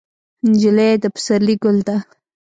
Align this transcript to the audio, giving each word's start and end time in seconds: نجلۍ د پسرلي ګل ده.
نجلۍ 0.49 0.91
د 1.03 1.05
پسرلي 1.15 1.55
ګل 1.63 1.77
ده. 1.87 1.97